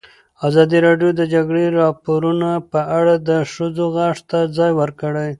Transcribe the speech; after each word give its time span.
ازادي 0.47 0.77
راډیو 0.87 1.09
د 1.13 1.17
د 1.19 1.21
جګړې 1.33 1.65
راپورونه 1.81 2.49
په 2.71 2.79
اړه 2.97 3.13
د 3.29 3.29
ښځو 3.53 3.85
غږ 3.97 4.17
ته 4.29 4.39
ځای 4.57 4.71
ورکړی. 4.81 5.29